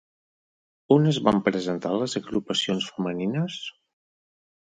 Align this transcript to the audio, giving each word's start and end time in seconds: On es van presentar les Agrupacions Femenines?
On 0.95 1.03
es 1.09 1.19
van 1.27 1.41
presentar 1.49 1.91
les 1.97 2.17
Agrupacions 2.21 2.87
Femenines? 2.95 3.59